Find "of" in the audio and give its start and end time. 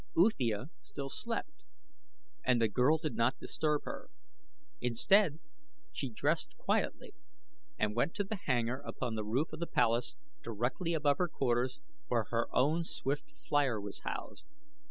9.53-9.59